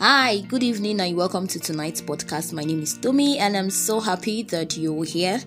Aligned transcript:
Hi, 0.00 0.42
good 0.42 0.62
evening, 0.62 1.00
and 1.00 1.16
welcome 1.16 1.48
to 1.48 1.58
tonight's 1.58 2.00
podcast. 2.00 2.52
My 2.52 2.62
name 2.62 2.80
is 2.82 2.96
Tomi, 2.96 3.36
and 3.38 3.56
I'm 3.56 3.68
so 3.68 3.98
happy 3.98 4.44
that 4.44 4.76
you're 4.76 5.02
here 5.02 5.40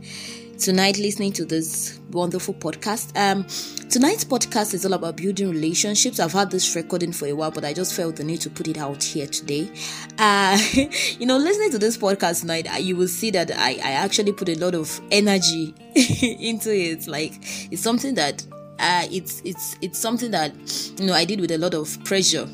tonight 0.60 0.98
listening 0.98 1.32
to 1.32 1.46
this 1.46 2.02
wonderful 2.12 2.56
podcast. 2.56 3.18
Um, 3.18 3.46
tonight's 3.88 4.26
podcast 4.26 4.74
is 4.74 4.86
all 4.86 4.92
about 4.92 5.16
building 5.16 5.52
relationships. 5.52 6.20
I've 6.20 6.34
had 6.34 6.52
this 6.52 6.76
recording 6.76 7.14
for 7.14 7.28
a 7.28 7.34
while, 7.34 7.52
but 7.52 7.64
I 7.64 7.72
just 7.72 7.94
felt 7.94 8.18
the 8.18 8.26
need 8.26 8.42
to 8.42 8.50
put 8.50 8.68
it 8.68 8.78
out 8.78 9.02
here 9.02 9.26
today. 9.26 9.72
Uh, 10.20 10.60
you 11.18 11.26
know, 11.26 11.38
listening 11.38 11.72
to 11.72 11.80
this 11.80 11.98
podcast 11.98 12.42
tonight, 12.42 12.68
you 12.82 12.98
will 12.98 13.08
see 13.08 13.32
that 13.32 13.52
I, 13.52 13.76
I 13.76 13.92
actually 13.94 14.34
put 14.34 14.50
a 14.50 14.56
lot 14.56 14.76
of 14.76 15.00
energy 15.12 15.74
into 16.42 16.76
it. 16.76 17.08
Like 17.08 17.36
it's 17.72 17.82
something 17.82 18.16
that 18.16 18.46
uh, 18.80 19.08
it's 19.10 19.42
it's 19.46 19.78
it's 19.82 19.98
something 19.98 20.32
that 20.32 20.54
you 21.00 21.06
know 21.06 21.14
I 21.14 21.24
did 21.24 21.40
with 21.40 21.52
a 21.52 21.58
lot 21.58 21.74
of 21.74 22.04
pressure 22.04 22.50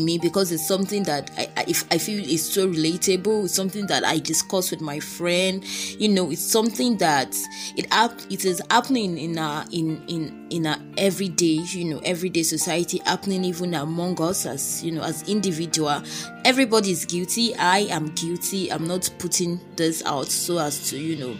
me 0.00 0.18
because 0.18 0.52
it's 0.52 0.66
something 0.66 1.02
that 1.04 1.30
I, 1.36 1.48
I, 1.56 1.64
if 1.68 1.84
I 1.92 1.98
feel 1.98 2.22
is 2.24 2.44
so 2.48 2.68
relatable. 2.68 3.44
It's 3.44 3.54
something 3.54 3.86
that 3.86 4.04
I 4.04 4.18
discuss 4.18 4.70
with 4.70 4.80
my 4.80 5.00
friend. 5.00 5.64
You 6.00 6.08
know, 6.08 6.30
it's 6.30 6.42
something 6.42 6.96
that 6.98 7.34
it 7.76 7.86
it 8.30 8.44
is 8.44 8.62
happening 8.70 9.18
in 9.18 9.38
our 9.38 9.64
in 9.72 10.02
in 10.08 10.46
in 10.50 10.66
our 10.66 10.78
everyday 10.96 11.62
you 11.72 11.84
know 11.84 12.00
everyday 12.04 12.42
society 12.42 13.00
happening 13.04 13.44
even 13.44 13.74
among 13.74 14.20
us 14.20 14.46
as 14.46 14.82
you 14.84 14.92
know 14.92 15.02
as 15.02 15.28
individual. 15.28 16.02
Everybody 16.44 16.90
is 16.92 17.04
guilty. 17.04 17.54
I 17.56 17.80
am 17.90 18.06
guilty. 18.14 18.70
I'm 18.70 18.86
not 18.86 19.08
putting 19.18 19.60
this 19.76 20.02
out 20.04 20.26
so 20.26 20.58
as 20.58 20.90
to 20.90 20.98
you 20.98 21.16
know 21.16 21.36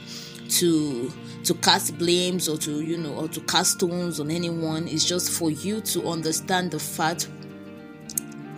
to 0.48 1.10
to 1.44 1.54
cast 1.54 1.96
blames 1.98 2.48
or 2.48 2.56
to 2.58 2.82
you 2.82 2.96
know 2.98 3.14
or 3.14 3.28
to 3.28 3.40
cast 3.42 3.72
stones 3.72 4.20
on 4.20 4.30
anyone 4.30 4.86
it's 4.86 5.04
just 5.04 5.30
for 5.30 5.50
you 5.50 5.80
to 5.80 6.06
understand 6.08 6.70
the 6.70 6.78
fact 6.78 7.28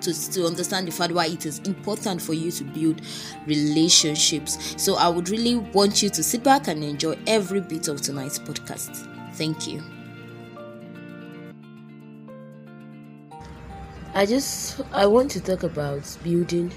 to, 0.05 0.33
to 0.33 0.47
understand 0.47 0.87
the 0.89 0.93
fact 0.93 1.13
why 1.13 1.27
it 1.27 1.47
is 1.47 1.59
important 1.61 2.23
for 2.23 2.35
you 2.35 2.51
to 2.51 2.65
build 2.65 3.01
relationships. 3.47 4.75
So 4.83 4.97
i 4.97 5.09
would 5.09 5.29
really 5.29 5.57
want 5.57 6.03
you 6.03 6.11
to 6.11 6.23
sit 6.23 6.43
back 6.43 6.69
and 6.69 6.85
enjoy 6.85 7.19
every 7.27 7.61
bit 7.61 7.89
of 7.89 8.01
tonight's 8.01 8.39
podcast. 8.39 9.09
Thank 9.35 9.67
you. 9.67 9.83
I 14.15 14.27
just 14.27 14.81
i 14.93 15.07
want 15.07 15.31
to 15.33 15.41
talk 15.41 15.65
about 15.65 16.03
building 16.23 16.71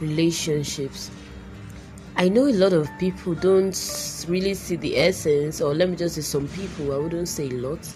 relationships. 0.00 1.10
I 2.16 2.28
know 2.28 2.46
a 2.46 2.52
lot 2.52 2.72
of 2.72 2.88
people 2.98 3.34
don't 3.34 3.74
really 4.28 4.54
see 4.54 4.76
the 4.76 4.96
essence, 4.98 5.60
or 5.60 5.74
let 5.74 5.88
me 5.88 5.96
just 5.96 6.14
say 6.14 6.20
some 6.20 6.46
people, 6.48 6.92
I 6.92 6.98
wouldn't 6.98 7.28
say 7.28 7.48
a 7.48 7.54
lot. 7.54 7.88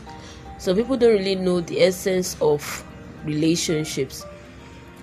Some 0.59 0.77
people 0.77 0.97
don't 0.97 1.13
really 1.13 1.37
know 1.37 1.61
the 1.61 1.83
essence 1.83 2.37
of 2.41 2.85
relationships. 3.29 4.25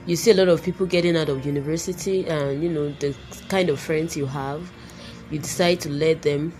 You 0.06 0.16
see 0.16 0.31
a 0.31 0.34
lot 0.34 0.50
of 0.50 0.64
people 0.64 0.86
getting 0.86 1.16
out 1.16 1.30
of 1.30 1.45
university, 1.45 2.28
and 2.28 2.62
you 2.62 2.70
know, 2.70 2.90
the 3.00 3.16
kind 3.48 3.70
of 3.70 3.80
friends 3.80 4.18
you 4.18 4.26
have, 4.26 4.70
you 5.31 5.40
decide 5.40 5.80
to 5.81 5.90
let 5.90 6.22
them. 6.22 6.53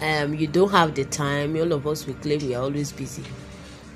Um, 0.00 0.34
you 0.34 0.48
don't 0.48 0.70
have 0.70 0.94
the 0.94 1.04
time. 1.04 1.56
All 1.56 1.72
of 1.72 1.86
us 1.86 2.06
we 2.06 2.14
claim 2.14 2.40
we 2.40 2.54
are 2.54 2.62
always 2.62 2.90
busy, 2.90 3.22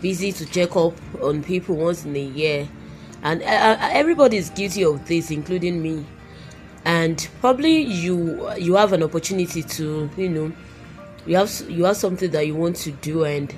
busy 0.00 0.32
to 0.32 0.46
check 0.46 0.76
up 0.76 0.94
on 1.20 1.42
people 1.42 1.76
once 1.76 2.04
in 2.04 2.14
a 2.14 2.24
year, 2.24 2.68
and 3.22 3.42
uh, 3.42 3.46
uh 3.46 3.88
everybody 3.92 4.36
is 4.36 4.50
guilty 4.50 4.84
of 4.84 5.06
this, 5.06 5.30
including 5.30 5.82
me 5.82 6.06
and 6.86 7.28
probably 7.40 7.82
you 7.82 8.48
you 8.56 8.76
have 8.76 8.92
an 8.92 9.02
opportunity 9.02 9.60
to 9.60 10.08
you 10.16 10.28
know 10.28 10.52
you 11.26 11.36
have 11.36 11.50
you 11.68 11.84
have 11.84 11.96
something 11.96 12.30
that 12.30 12.46
you 12.46 12.54
want 12.54 12.76
to 12.76 12.92
do 12.92 13.24
and 13.24 13.52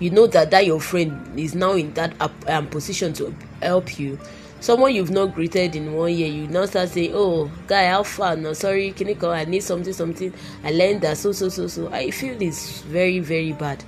you 0.00 0.10
know 0.10 0.26
that 0.26 0.50
that 0.50 0.66
your 0.66 0.80
friend 0.80 1.38
is 1.38 1.54
now 1.54 1.72
in 1.72 1.92
that 1.94 2.14
um, 2.48 2.66
position 2.68 3.12
to 3.12 3.34
help 3.62 3.98
you. 3.98 4.18
Someone 4.60 4.94
you've 4.94 5.10
not 5.10 5.34
greeted 5.34 5.76
in 5.76 5.92
one 5.94 6.12
year 6.12 6.28
you 6.28 6.46
now 6.48 6.66
start 6.66 6.88
saying 6.90 7.12
oh 7.14 7.50
guy 7.66 7.88
how 7.88 8.02
far 8.02 8.36
no 8.36 8.52
sorry 8.52 8.92
can 8.92 9.08
you 9.08 9.14
come 9.14 9.30
i 9.30 9.44
need 9.44 9.62
something 9.62 9.92
something. 9.92 10.32
I 10.64 10.72
learned 10.72 11.02
that 11.02 11.18
so 11.18 11.32
so 11.32 11.48
so 11.48 11.66
so. 11.66 11.88
I 11.92 12.10
feel 12.10 12.40
it's 12.42 12.80
very 12.82 13.20
very 13.20 13.52
bad. 13.52 13.84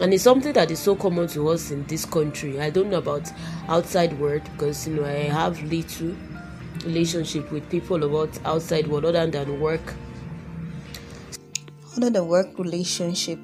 And 0.00 0.14
it's 0.14 0.22
something 0.24 0.52
that 0.54 0.70
is 0.70 0.78
so 0.78 0.96
common 0.96 1.28
to 1.28 1.48
us 1.50 1.70
in 1.70 1.84
this 1.86 2.06
country. 2.06 2.58
I 2.58 2.70
don't 2.70 2.88
know 2.88 2.98
about 2.98 3.30
outside 3.68 4.18
world 4.18 4.42
because 4.52 4.88
you 4.88 4.96
know 4.96 5.04
i 5.04 5.28
have 5.28 5.62
little 5.64 6.14
relationship 6.84 7.50
with 7.52 7.68
people 7.68 8.02
about 8.04 8.30
outside 8.46 8.86
world 8.86 9.04
other 9.04 9.26
than 9.26 9.60
work. 9.60 9.94
Other 11.96 12.08
than 12.08 12.28
work 12.28 12.58
relationship 12.58 13.38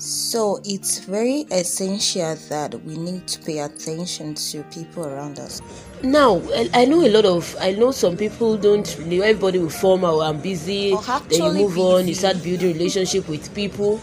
so 0.00 0.58
it's 0.64 1.00
very 1.00 1.42
essential 1.50 2.34
that 2.48 2.72
we 2.84 2.96
need 2.96 3.26
to 3.26 3.38
pay 3.40 3.58
attention 3.58 4.34
to 4.34 4.62
people 4.72 5.04
around 5.04 5.38
us 5.38 5.60
now 6.02 6.40
i 6.72 6.86
know 6.86 7.04
a 7.06 7.10
lot 7.10 7.26
of 7.26 7.54
i 7.60 7.70
know 7.72 7.90
some 7.90 8.16
people 8.16 8.56
don't 8.56 8.96
really 8.98 9.22
everybody 9.22 9.58
will 9.58 9.68
form 9.68 10.02
oh 10.02 10.22
i'm 10.22 10.40
busy 10.40 10.96
then 11.28 11.42
you 11.42 11.52
move 11.52 11.74
busy. 11.74 11.80
on 11.82 12.08
you 12.08 12.14
start 12.14 12.42
building 12.42 12.72
relationship 12.72 13.28
with 13.28 13.54
people 13.54 14.00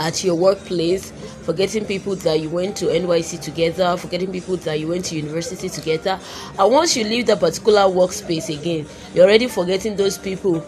at 0.00 0.24
your 0.24 0.34
workplace 0.34 1.12
forgetting 1.44 1.84
people 1.84 2.16
that 2.16 2.40
you 2.40 2.48
went 2.48 2.74
to 2.74 2.86
NYSC 2.86 3.38
together, 3.40 3.96
forgetting 3.98 4.32
people 4.32 4.56
that 4.56 4.80
you 4.80 4.88
went 4.88 5.04
to 5.04 5.14
university 5.14 5.68
together. 5.68 6.18
And 6.58 6.72
once 6.72 6.96
you 6.96 7.04
leave 7.04 7.26
that 7.26 7.38
particular 7.38 7.82
workspace 7.82 8.48
again, 8.48 8.86
you're 9.12 9.26
already 9.26 9.46
forgetting 9.48 9.94
those 9.94 10.16
people, 10.16 10.64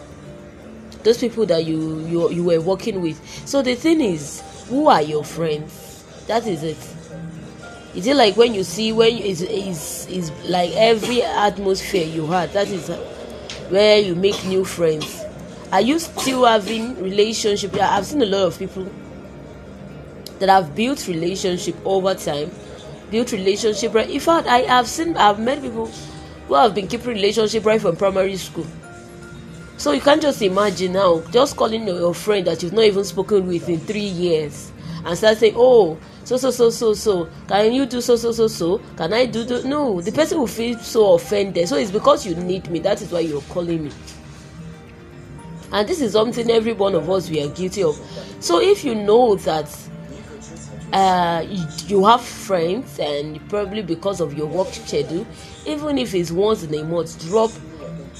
those 1.03 1.17
people 1.17 1.45
that 1.47 1.65
you 1.65 1.99
you 2.07 2.29
you 2.31 2.43
were 2.43 2.61
working 2.61 3.01
with. 3.01 3.21
So 3.47 3.61
the 3.61 3.75
thing 3.75 4.01
is, 4.01 4.41
who 4.69 4.87
are 4.87 5.01
your 5.01 5.23
friends? 5.23 6.03
That 6.27 6.45
is 6.47 6.63
it. 6.63 6.77
Is 7.95 8.05
it 8.05 8.15
like 8.15 8.35
when 8.37 8.53
you 8.53 8.63
see 8.63 8.91
when 8.91 9.17
is 9.17 9.41
is 9.41 10.07
is 10.07 10.31
like 10.49 10.71
every 10.75 11.23
atmosphere 11.23 12.05
you 12.05 12.27
had? 12.27 12.51
That 12.53 12.67
is 12.67 12.89
where 13.69 13.99
you 13.99 14.15
make 14.15 14.43
new 14.45 14.63
friends. 14.65 15.23
Are 15.71 15.81
you 15.81 15.99
still 15.99 16.45
having 16.45 17.01
relationship? 17.01 17.75
I've 17.75 18.05
seen 18.05 18.21
a 18.21 18.25
lot 18.25 18.47
of 18.47 18.59
people 18.59 18.87
that 20.39 20.49
have 20.49 20.75
built 20.75 21.07
relationship 21.07 21.75
over 21.85 22.13
time 22.13 22.51
built 23.09 23.31
relationship 23.31 23.93
right 23.93 24.09
in 24.09 24.19
fact 24.19 24.47
i 24.47 24.59
have 24.59 24.87
seen 24.87 25.15
i've 25.17 25.39
met 25.39 25.61
people 25.61 25.87
who 26.47 26.53
have 26.53 26.75
been 26.75 26.87
keeping 26.87 27.07
relationship 27.07 27.65
right 27.65 27.81
from 27.81 27.95
primary 27.95 28.35
school 28.35 28.65
so 29.77 29.91
you 29.91 30.01
can't 30.01 30.21
just 30.21 30.41
imagine 30.41 30.93
now 30.93 31.21
just 31.31 31.55
calling 31.55 31.87
your, 31.87 32.13
friend 32.13 32.47
that 32.47 32.61
you've 32.61 32.73
not 32.73 32.83
even 32.83 33.03
spoken 33.03 33.47
with 33.47 33.69
in 33.69 33.79
three 33.79 33.99
years 33.99 34.71
and 35.05 35.17
start 35.17 35.37
saying 35.37 35.53
oh 35.55 35.97
so 36.23 36.35
so 36.35 36.51
so 36.51 36.69
so 36.69 36.93
so 36.93 37.29
can 37.47 37.71
you 37.71 37.85
do 37.85 38.01
so 38.01 38.17
so 38.17 38.33
so 38.33 38.47
so? 38.47 38.81
Can 38.97 39.13
i 39.13 39.25
do 39.25 39.45
do 39.45 39.63
no 39.63 40.01
the 40.01 40.11
person 40.11 40.39
will 40.39 40.47
feel 40.47 40.77
so 40.79 41.13
offended. 41.13 41.69
So 41.69 41.77
it's 41.77 41.91
because 41.91 42.25
you 42.25 42.35
need 42.35 42.69
me. 42.69 42.79
That 42.79 43.01
is 43.01 43.11
why 43.13 43.21
you're 43.21 43.41
calling 43.43 43.85
me. 43.85 43.91
And 45.71 45.87
this 45.87 46.01
is 46.01 46.11
something 46.11 46.51
every 46.51 46.73
one 46.73 46.95
of 46.95 47.09
us 47.09 47.29
we 47.29 47.41
are 47.41 47.47
guilty 47.47 47.83
of. 47.83 47.95
So 48.41 48.59
if 48.59 48.83
you 48.83 48.95
know 48.95 49.35
that 49.35 49.69
uh, 50.93 51.45
you, 51.87 52.05
have 52.05 52.21
friends 52.21 52.99
and 52.99 53.39
probably 53.49 53.81
because 53.81 54.21
of 54.21 54.37
your 54.37 54.47
work 54.47 54.69
schedule 54.69 55.27
even 55.65 55.97
if 55.97 56.15
it's 56.15 56.31
once 56.31 56.63
in 56.63 56.73
a 56.75 56.83
month 56.83 57.19
drop 57.27 57.51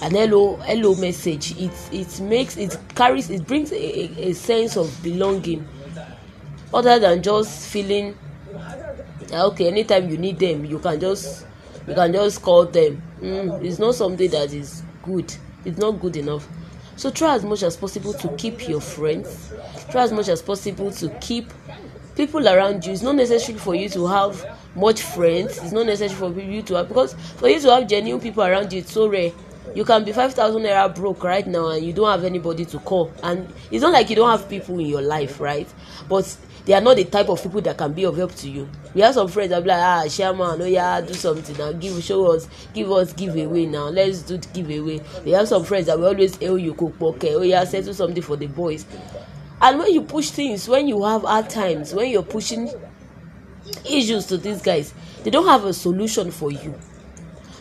an 0.01 0.11
hello 0.11 0.57
hello 0.57 0.95
message. 0.95 1.57
It 1.59 1.71
it 1.91 2.19
makes 2.21 2.55
it 2.57 2.77
carries 2.95 3.29
it 3.29 3.47
brings 3.47 3.71
a, 3.71 4.29
a 4.29 4.33
sense 4.33 4.77
of 4.77 4.91
belonging 5.01 5.67
other 6.73 6.99
than 6.99 7.23
just 7.23 7.67
feeling 7.69 8.15
okay 9.33 9.67
anytime 9.67 10.09
you 10.09 10.17
need 10.17 10.37
them 10.39 10.65
you 10.65 10.79
can 10.79 10.99
just 10.99 11.45
you 11.87 11.95
can 11.95 12.13
just 12.13 12.41
call 12.41 12.65
them. 12.65 13.01
Mm, 13.21 13.63
it's 13.63 13.79
not 13.79 13.95
something 13.95 14.29
that 14.31 14.53
is 14.53 14.83
good. 15.01 15.33
It's 15.65 15.77
not 15.79 15.91
good 15.99 16.17
enough. 16.17 16.47
So 16.95 17.09
try 17.09 17.35
as 17.35 17.43
much 17.43 17.63
as 17.63 17.77
possible 17.77 18.13
to 18.13 18.27
keep 18.35 18.67
your 18.67 18.81
friends. 18.81 19.53
Try 19.89 20.03
as 20.03 20.11
much 20.11 20.27
as 20.27 20.41
possible 20.41 20.91
to 20.91 21.09
keep 21.21 21.51
people 22.15 22.47
around 22.47 22.85
you. 22.85 22.91
It's 22.91 23.01
not 23.03 23.15
necessary 23.15 23.57
for 23.57 23.73
you 23.73 23.87
to 23.89 24.05
have 24.07 24.45
much 24.75 25.01
friends. 25.01 25.57
It's 25.59 25.71
not 25.71 25.85
necessary 25.85 26.31
for 26.33 26.39
you 26.39 26.61
to 26.63 26.75
have 26.75 26.87
because 26.89 27.13
for 27.37 27.47
you 27.47 27.59
to 27.61 27.71
have 27.71 27.87
genuine 27.87 28.21
people 28.21 28.43
around 28.43 28.73
you 28.73 28.79
it's 28.79 28.91
so 28.91 29.07
rare 29.07 29.31
you 29.75 29.85
can 29.85 30.03
be 30.03 30.11
five 30.11 30.33
thousand 30.33 30.63
naira 30.63 30.93
broke 30.93 31.23
right 31.23 31.45
now 31.45 31.69
and 31.69 31.85
you 31.85 31.93
don't 31.93 32.09
have 32.09 32.23
anybody 32.23 32.65
to 32.65 32.79
call. 32.79 33.11
And 33.23 33.51
it's 33.71 33.81
not 33.81 33.93
like 33.93 34.09
you 34.09 34.15
don't 34.15 34.29
have 34.29 34.49
people 34.49 34.79
in 34.79 34.87
your 34.87 35.01
life 35.01 35.39
right? 35.39 35.67
But 36.09 36.35
they 36.65 36.73
are 36.73 36.81
not 36.81 36.97
the 36.97 37.05
type 37.05 37.29
of 37.29 37.41
people 37.41 37.61
that 37.61 37.77
can 37.77 37.93
be 37.93 38.03
of 38.03 38.17
help 38.17 38.35
to 38.35 38.49
you. 38.49 38.67
We 38.93 39.01
have 39.01 39.13
some 39.13 39.27
friends 39.29 39.51
that 39.51 39.63
be 39.63 39.69
like 39.69 39.79
ah 39.79 40.07
chairman 40.09 40.61
oh 40.61 40.65
yeah 40.65 40.99
do 41.01 41.13
something 41.13 41.57
now. 41.57 41.71
Give 41.71 42.03
show 42.03 42.33
us 42.33 42.47
give 42.73 42.91
us 42.91 43.13
giveaway 43.13 43.65
now. 43.65 43.87
Let's 43.87 44.21
do 44.21 44.37
giveaway 44.37 45.01
we 45.23 45.31
have 45.31 45.47
some 45.47 45.63
friends 45.63 45.85
that 45.87 45.97
will 45.97 46.07
always 46.07 46.35
hail 46.37 46.57
you 46.57 46.73
cook 46.73 47.01
okay 47.01 47.35
oh 47.35 47.41
yeah 47.41 47.63
settle 47.63 47.93
something 47.93 48.23
for 48.23 48.35
the 48.35 48.47
boys. 48.47 48.85
And 49.61 49.79
when 49.79 49.93
you 49.93 50.01
push 50.01 50.29
things 50.29 50.67
when 50.67 50.87
you 50.87 51.03
have 51.03 51.21
hard 51.23 51.49
times 51.49 51.93
when 51.93 52.09
you're 52.09 52.23
pushing 52.23 52.69
issues 53.89 54.25
to 54.27 54.37
these 54.37 54.61
guys 54.61 54.93
they 55.23 55.29
don't 55.29 55.47
have 55.47 55.65
a 55.65 55.73
solution 55.73 56.31
for 56.31 56.51
you. 56.51 56.75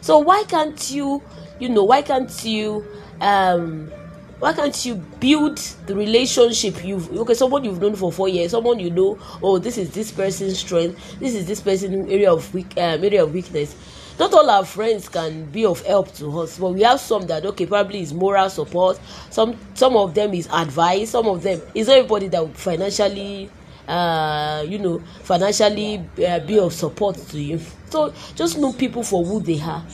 So 0.01 0.19
why 0.19 0.45
can't 0.45 0.91
you 0.91 1.23
you 1.59 1.69
know 1.69 1.85
why 1.85 2.03
can't 2.03 2.45
you 2.45 2.85
um 3.21 3.91
why 4.39 4.53
can't 4.53 4.85
you 4.85 4.97
build 5.19 5.57
the 5.87 5.95
relationship 5.95 6.85
you've 6.85 7.11
okay 7.19 7.33
someone 7.35 7.65
you've 7.65 7.81
known 7.81 7.97
for 7.97 8.13
four 8.13 8.29
years 8.29 8.51
someone 8.51 8.79
you 8.79 8.91
know 8.91 9.19
oh 9.43 9.59
this 9.59 9.79
is 9.79 9.91
this 9.93 10.13
person's 10.13 10.59
strength 10.59 11.19
this 11.19 11.35
is 11.35 11.47
this 11.47 11.61
person's 11.61 12.11
area 12.11 12.31
of 12.31 12.53
weak 12.53 12.71
um, 12.77 13.03
area 13.05 13.23
of 13.23 13.33
weakness. 13.33 13.75
Not 14.19 14.33
all 14.33 14.49
our 14.49 14.65
friends 14.65 15.11
can 15.11 15.45
be 15.45 15.67
of 15.67 15.85
help 15.85 16.13
to 16.15 16.41
us 16.41 16.59
but 16.59 16.71
we 16.71 16.83
have 16.83 17.01
some 17.01 17.27
that 17.27 17.45
okay 17.47 17.67
probably 17.67 18.01
is 18.01 18.13
moral 18.15 18.49
support. 18.49 18.99
Some 19.31 19.57
some 19.75 19.95
of 19.97 20.15
them 20.15 20.33
is 20.35 20.49
advice 20.53 21.11
some 21.11 21.27
of 21.27 21.43
them 21.43 21.61
is 21.75 21.89
everybody 21.89 22.29
that 22.29 22.57
financially 22.57 23.51
uh 23.89 24.65
you 24.67 24.79
know 24.79 24.99
financially 25.23 26.03
uh, 26.27 26.41
be 26.41 26.59
of 26.59 26.73
support 26.73 27.17
to 27.29 27.41
you. 27.41 27.61
So 27.91 28.13
just 28.35 28.59
know 28.59 28.73
people 28.73 29.03
for 29.03 29.23
who 29.25 29.41
they 29.41 29.61
are 29.61 29.85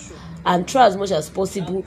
and 0.45 0.67
try 0.67 0.87
as 0.87 0.97
much 0.97 1.11
as 1.11 1.31
possible 1.31 1.85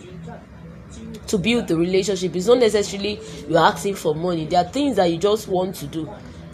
to 1.27 1.37
build 1.37 1.67
the 1.67 1.75
relationship. 1.75 2.35
It's 2.35 2.47
not 2.47 2.59
necessarily 2.59 3.19
you're 3.47 3.59
asking 3.59 3.95
for 3.95 4.15
money. 4.15 4.45
There 4.45 4.63
are 4.63 4.69
things 4.69 4.95
that 4.97 5.05
you 5.11 5.17
just 5.17 5.47
want 5.47 5.75
to 5.77 5.87
do. 5.87 6.09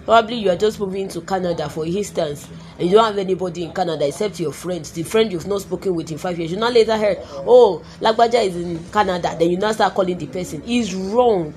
Probably 0.05 0.37
you 0.37 0.49
are 0.49 0.55
just 0.57 0.79
moving 0.79 1.07
to 1.09 1.21
canada 1.21 1.69
for 1.69 1.85
instance 1.85 2.47
and 2.79 2.89
you 2.89 2.95
don't 2.95 3.05
have 3.05 3.17
anybody 3.19 3.63
in 3.65 3.71
canada 3.73 4.07
except 4.07 4.39
your 4.39 4.51
friends. 4.51 4.91
The 4.91 5.03
friend 5.03 5.31
you've 5.31 5.45
not 5.47 5.61
spoken 5.61 5.93
with 5.93 6.11
in 6.11 6.17
five 6.17 6.39
years 6.39 6.51
you 6.51 6.57
now 6.57 6.69
later 6.69 6.97
heard 6.97 7.17
oh 7.21 7.83
lagbaja 7.99 8.43
is 8.43 8.55
in 8.55 8.83
canada 8.91 9.35
then 9.37 9.51
you 9.51 9.57
now 9.57 9.71
start 9.71 9.93
calling 9.93 10.17
the 10.17 10.25
person. 10.27 10.63
Is 10.65 10.95
wrong. 10.95 11.53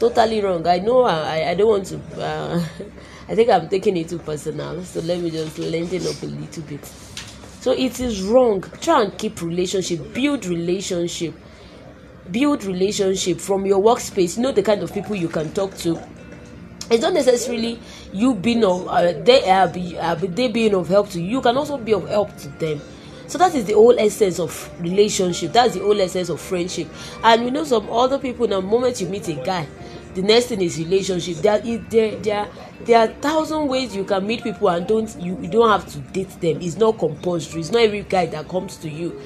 Totally 0.00 0.40
wrong. 0.40 0.66
I 0.66 0.78
know 0.78 1.02
i 1.02 1.50
i 1.50 1.54
don't 1.54 1.68
want 1.68 1.86
to 1.86 2.00
uh, 2.22 2.64
i 3.28 3.34
think 3.34 3.50
i'm 3.50 3.68
taking 3.68 3.96
it 3.98 4.08
too 4.08 4.18
personal. 4.18 4.82
So 4.84 5.00
let 5.00 5.20
me 5.20 5.30
just 5.30 5.58
lengthen 5.58 6.06
up 6.06 6.22
a 6.22 6.26
little 6.26 6.62
bit 6.62 6.90
so 7.60 7.72
it 7.72 8.00
is 8.00 8.22
wrong. 8.22 8.62
Try 8.80 9.02
and 9.04 9.18
keep 9.18 9.42
relationship 9.42 10.12
build 10.14 10.46
relationship 10.46 11.34
build 12.30 12.64
relationship 12.64 13.40
from 13.40 13.66
your 13.66 13.82
workspace. 13.82 14.36
You 14.36 14.44
know 14.44 14.52
the 14.52 14.62
kind 14.62 14.82
of 14.82 14.92
people 14.92 15.16
you 15.16 15.28
can 15.28 15.52
talk 15.52 15.74
to. 15.78 16.00
It's 16.90 17.02
not 17.02 17.12
necessarily 17.12 17.78
you 18.12 18.34
being 18.34 18.64
of 18.64 18.86
uh, 18.88 19.12
they 19.22 19.48
are 19.48 19.68
uh, 20.00 20.14
they 20.14 20.48
being 20.48 20.74
of 20.74 20.88
help 20.88 21.10
to 21.10 21.20
you. 21.20 21.28
You 21.28 21.40
can 21.40 21.56
also 21.56 21.76
be 21.78 21.92
of 21.92 22.08
help 22.08 22.36
to 22.38 22.48
them. 22.48 22.80
So 23.26 23.36
that 23.36 23.54
is 23.54 23.66
the 23.66 23.74
whole 23.74 23.98
essence 23.98 24.40
of 24.40 24.70
relationship. 24.80 25.52
That's 25.52 25.74
the 25.74 25.80
whole 25.80 26.00
essence 26.00 26.30
of 26.30 26.40
friendship. 26.40 26.88
And 27.22 27.44
you 27.44 27.50
know 27.50 27.64
some 27.64 27.90
other 27.90 28.18
people 28.18 28.46
the 28.46 28.62
moment 28.62 29.00
you 29.02 29.08
meet 29.08 29.28
a 29.28 29.34
guy 29.34 29.66
the 30.18 30.24
next 30.26 30.46
thing 30.46 30.60
is 30.62 30.78
relationship. 30.78 31.36
There 31.36 31.60
there 31.60 32.16
there 32.16 32.48
there 32.84 32.98
are 32.98 33.06
thousand 33.06 33.68
ways 33.68 33.94
you 33.94 34.02
can 34.02 34.26
meet 34.26 34.42
people 34.42 34.68
and 34.68 34.84
don't 34.84 35.14
you, 35.20 35.38
you 35.40 35.48
don't 35.48 35.70
have 35.70 35.86
to 35.92 35.98
date 36.12 36.30
them. 36.40 36.60
It's 36.60 36.76
not 36.76 36.98
compulsory. 36.98 37.60
It's 37.60 37.70
not 37.70 37.82
every 37.82 38.02
guy 38.02 38.26
that 38.26 38.48
comes 38.48 38.76
to 38.78 38.90
you 38.90 39.20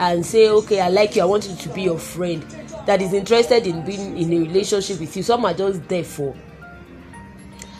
and 0.00 0.24
say 0.24 0.48
okay 0.48 0.80
i 0.80 0.88
like 0.88 1.16
you. 1.16 1.22
I 1.22 1.26
want 1.26 1.46
you 1.50 1.54
to 1.54 1.68
be 1.70 1.82
your 1.82 1.98
friend. 1.98 2.42
That 2.86 3.02
is 3.02 3.12
interested 3.12 3.66
in 3.66 3.84
being 3.84 4.16
in 4.16 4.32
a 4.32 4.38
relationship 4.38 5.00
with 5.00 5.14
you. 5.14 5.22
Some 5.22 5.44
are 5.44 5.52
just 5.52 5.86
there 5.86 6.04
for 6.04 6.34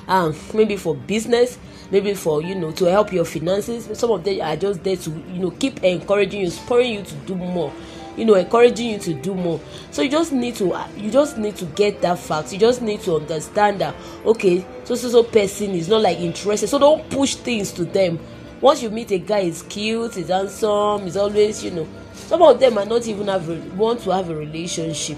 um 0.06 0.34
maybe 0.52 0.76
for 0.76 0.94
business 0.94 1.58
maybe 1.90 2.12
for 2.12 2.42
you 2.42 2.54
know 2.54 2.70
to 2.72 2.84
help 2.84 3.14
your 3.14 3.24
finances. 3.24 3.88
Some 3.98 4.10
of 4.10 4.24
them 4.24 4.42
are 4.42 4.56
just 4.56 4.84
there 4.84 4.96
to 4.96 5.10
you 5.10 5.40
know 5.40 5.50
keep 5.52 5.82
encouraging 5.82 6.42
you 6.42 6.50
spurring 6.50 6.92
you 6.92 7.02
to 7.02 7.14
do 7.14 7.34
more 7.34 7.72
you 8.18 8.24
know 8.24 8.34
encouraging 8.34 8.90
you 8.90 8.98
to 8.98 9.14
do 9.14 9.34
more. 9.34 9.60
So 9.90 10.02
you 10.02 10.10
just 10.10 10.32
need 10.32 10.56
to 10.56 10.76
you 10.96 11.10
just 11.10 11.38
need 11.38 11.56
to 11.56 11.64
get 11.66 12.00
that 12.02 12.18
fact. 12.18 12.52
You 12.52 12.58
just 12.58 12.82
need 12.82 13.00
to 13.02 13.16
understand 13.16 13.80
that 13.80 13.94
okay 14.26 14.66
so 14.84 14.94
so 14.94 15.08
so 15.08 15.22
person 15.22 15.70
is 15.70 15.88
not 15.88 16.02
like 16.02 16.18
interested. 16.18 16.68
So 16.68 16.78
don't 16.78 17.08
push 17.10 17.36
things 17.36 17.72
to 17.72 17.84
them. 17.84 18.18
Once 18.60 18.82
you 18.82 18.90
meet 18.90 19.12
a 19.12 19.18
guy 19.18 19.44
he's 19.44 19.62
cute 19.62 20.16
he's 20.16 20.28
handsome 20.28 21.02
he's 21.04 21.16
always 21.16 21.62
you 21.62 21.70
know 21.70 21.86
some 22.12 22.42
of 22.42 22.58
them 22.58 22.74
might 22.74 22.88
not 22.88 23.06
even 23.06 23.28
have 23.28 23.48
a, 23.48 23.56
want 23.76 24.00
to 24.00 24.10
have 24.10 24.28
a 24.30 24.34
relationship 24.34 25.16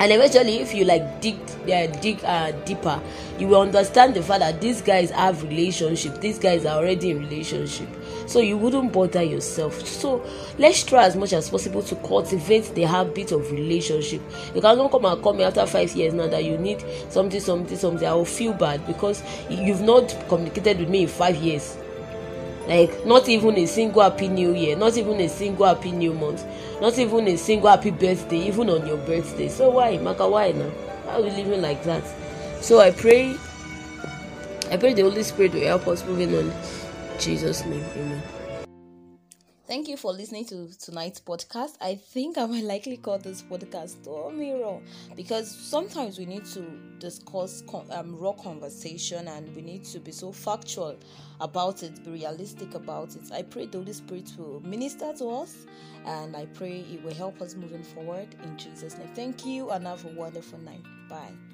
and 0.00 0.12
eventually 0.12 0.58
if 0.58 0.74
you 0.74 0.84
like 0.84 1.20
dig 1.20 1.36
uh, 1.72 1.86
dig 2.00 2.24
uh, 2.24 2.50
deeper 2.64 3.00
you 3.40 3.48
will 3.48 3.62
understand 3.62 4.14
the 4.14 4.22
fact 4.22 4.40
that 4.40 4.60
these 4.60 4.82
guys 4.82 5.10
have 5.10 5.42
relationship. 5.42 6.20
These 6.20 6.38
guys 6.38 6.66
are 6.66 6.76
already 6.76 7.10
in 7.10 7.20
relationship. 7.20 7.88
So 8.26 8.40
you 8.40 8.58
wouldn't 8.58 8.92
bother 8.92 9.22
yourself. 9.22 9.84
So 9.86 10.24
let's 10.58 10.84
try 10.84 11.04
as 11.04 11.16
much 11.16 11.32
as 11.32 11.48
possible 11.48 11.82
to 11.84 11.96
cultivate 11.96 12.74
the 12.74 12.82
habit 12.82 13.32
of 13.32 13.50
relationship. 13.50 14.20
You 14.54 14.60
cannot 14.60 14.90
come 14.90 15.06
and 15.06 15.22
call 15.22 15.32
me 15.32 15.44
after 15.44 15.64
five 15.66 15.90
years 15.96 16.12
now 16.12 16.28
that 16.28 16.44
you 16.44 16.58
need 16.58 16.84
something 17.08 17.40
something 17.40 17.78
something. 17.78 18.06
I 18.06 18.12
will 18.12 18.26
feel 18.26 18.52
bad 18.52 18.86
because 18.86 19.22
you've 19.48 19.80
not 19.80 20.14
communicated 20.28 20.80
with 20.80 20.90
me 20.90 21.02
in 21.02 21.08
five 21.08 21.36
years 21.36 21.78
like 22.70 23.04
not 23.04 23.28
even 23.28 23.58
a 23.58 23.66
single 23.66 24.00
happy 24.00 24.28
new 24.28 24.54
year 24.54 24.76
not 24.76 24.96
even 24.96 25.20
a 25.20 25.28
single 25.28 25.66
happy 25.66 25.90
new 25.90 26.14
month 26.14 26.46
not 26.80 26.96
even 26.96 27.26
a 27.26 27.36
single 27.36 27.68
happy 27.68 27.90
birthday 27.90 28.38
even 28.46 28.70
on 28.70 28.86
your 28.86 28.96
birthday. 28.98 29.48
So 29.48 29.70
why 29.70 29.98
maka 29.98 30.26
why 30.26 30.52
now? 30.52 30.70
Why 31.04 31.14
are 31.14 31.22
we 31.22 31.30
living 31.30 31.60
like 31.60 31.82
that? 31.82 32.04
So 32.62 32.78
i 32.78 32.92
pray 32.92 33.36
i 34.70 34.76
pray 34.76 34.94
the 34.94 35.02
holy 35.02 35.24
spirit 35.24 35.52
will 35.52 35.66
help 35.66 35.88
us 35.88 36.06
moving 36.06 36.32
on. 36.36 36.52
Jesus 37.18 37.66
name 37.66 37.84
amen 37.96 38.39
Thank 39.70 39.86
you 39.86 39.96
for 39.96 40.12
listening 40.12 40.46
to 40.46 40.68
tonight's 40.80 41.20
podcast. 41.20 41.76
I 41.80 41.94
think 41.94 42.38
I 42.38 42.46
might 42.46 42.64
likely 42.64 42.96
call 42.96 43.18
this 43.18 43.40
podcast 43.40 43.98
"Oh 44.08 44.28
Mirror" 44.28 44.80
because 45.14 45.48
sometimes 45.48 46.18
we 46.18 46.26
need 46.26 46.44
to 46.46 46.62
discuss 46.98 47.62
um, 47.92 48.18
raw 48.18 48.32
conversation 48.32 49.28
and 49.28 49.54
we 49.54 49.62
need 49.62 49.84
to 49.84 50.00
be 50.00 50.10
so 50.10 50.32
factual 50.32 50.98
about 51.40 51.84
it, 51.84 52.04
be 52.04 52.10
realistic 52.10 52.74
about 52.74 53.14
it. 53.14 53.30
I 53.32 53.42
pray 53.42 53.66
the 53.66 53.78
Holy 53.78 53.92
Spirit 53.92 54.32
will 54.36 54.58
minister 54.58 55.12
to 55.18 55.26
us 55.28 55.54
and 56.04 56.36
I 56.36 56.46
pray 56.46 56.80
it 56.92 57.04
will 57.04 57.14
help 57.14 57.40
us 57.40 57.54
moving 57.54 57.84
forward 57.84 58.34
in 58.42 58.58
Jesus' 58.58 58.98
name. 58.98 59.10
Thank 59.14 59.46
you 59.46 59.70
and 59.70 59.86
have 59.86 60.04
a 60.04 60.08
wonderful 60.08 60.58
night. 60.58 60.82
Bye. 61.08 61.49